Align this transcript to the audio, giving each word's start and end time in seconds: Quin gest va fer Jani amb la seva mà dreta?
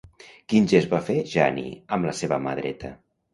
Quin 0.53 0.63
gest 0.71 0.89
va 0.93 1.01
fer 1.09 1.17
Jani 1.33 1.67
amb 1.99 2.09
la 2.11 2.15
seva 2.23 2.41
mà 2.47 2.57
dreta? 2.63 2.93